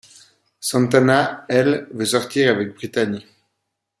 [0.59, 3.23] Santana, elle, veut sortir avec Brittany.